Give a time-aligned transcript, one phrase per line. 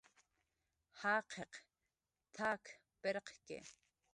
[0.99, 1.53] "Jaqiq
[2.33, 2.63] t""ak
[3.01, 3.59] pirqki"